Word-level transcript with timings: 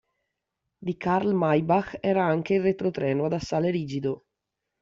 Di 0.85 0.97
Karl 0.97 1.31
Maybach 1.35 1.99
era 1.99 2.25
anche 2.25 2.55
il 2.55 2.63
retrotreno 2.63 3.25
ad 3.25 3.33
assale 3.33 3.69
rigido. 3.69 4.23